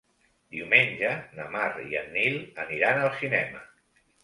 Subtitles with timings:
[0.53, 3.65] Diumenge na Mar i en Nil aniran al cinema.